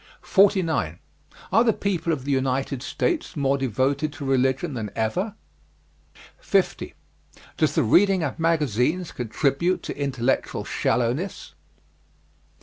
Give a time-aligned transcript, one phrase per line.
[0.23, 0.97] 49.
[1.51, 5.35] Are the people of the United States more devoted to religion than ever?
[6.39, 6.95] 50.
[7.57, 11.53] Does the reading of magazines contribute to intellectual shallowness?